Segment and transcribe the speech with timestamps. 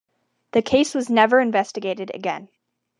[0.53, 2.49] The case was never investigated again.